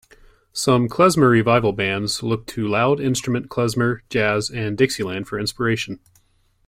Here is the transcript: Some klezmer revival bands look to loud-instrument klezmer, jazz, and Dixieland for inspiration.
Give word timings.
Some 0.53 0.89
klezmer 0.89 1.29
revival 1.29 1.73
bands 1.73 2.23
look 2.23 2.47
to 2.47 2.67
loud-instrument 2.67 3.49
klezmer, 3.49 3.99
jazz, 4.09 4.49
and 4.49 4.75
Dixieland 4.75 5.27
for 5.27 5.39
inspiration. 5.39 5.99